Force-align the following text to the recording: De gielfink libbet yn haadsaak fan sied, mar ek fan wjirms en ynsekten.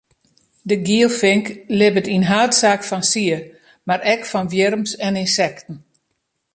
De 0.69 0.75
gielfink 0.87 1.45
libbet 1.79 2.07
yn 2.15 2.27
haadsaak 2.31 2.81
fan 2.89 3.03
sied, 3.11 3.43
mar 3.87 4.01
ek 4.13 4.21
fan 4.31 4.51
wjirms 4.53 4.91
en 5.05 5.19
ynsekten. 5.23 5.77